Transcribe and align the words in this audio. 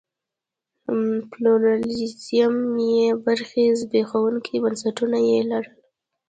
پلورالېزم 1.31 2.55
بې 2.75 3.01
برخې 3.25 3.63
زبېښونکي 3.79 4.55
بنسټونه 4.63 5.17
یې 5.29 5.39
لرل. 5.49 5.73